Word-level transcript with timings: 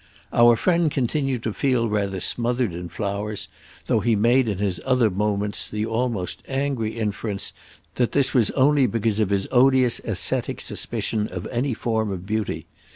Our 0.33 0.55
friend 0.55 0.89
continued 0.89 1.43
to 1.43 1.53
feel 1.53 1.87
rather 1.87 2.19
smothered 2.19 2.73
in 2.73 2.89
flowers, 2.89 3.47
though 3.85 3.99
he 3.99 4.15
made 4.15 4.49
in 4.49 4.57
his 4.57 4.81
other 4.83 5.11
moments 5.11 5.69
the 5.69 5.85
almost 5.85 6.41
angry 6.47 6.97
inference 6.97 7.53
that 7.93 8.11
this 8.11 8.33
was 8.33 8.49
only 8.57 8.87
because 8.87 9.19
of 9.19 9.29
his 9.29 9.47
odious 9.51 9.99
ascetic 9.99 10.59
suspicion 10.59 11.27
of 11.27 11.45
any 11.51 11.75
form 11.75 12.09
of 12.11 12.25
beauty. 12.25 12.65